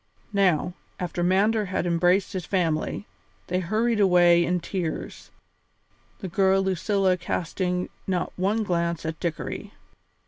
Now, 0.33 0.73
after 0.99 1.21
Mander 1.23 1.65
had 1.65 1.85
embraced 1.85 2.33
his 2.33 2.47
family, 2.47 3.05
they 3.45 3.59
hurried 3.59 3.99
away 3.99 4.43
in 4.43 4.59
tears, 4.59 5.29
the 6.21 6.27
girl 6.27 6.63
Lucilla 6.63 7.15
casting 7.17 7.87
not 8.07 8.33
one 8.35 8.63
glance 8.63 9.05
at 9.05 9.19
Dickory. 9.19 9.73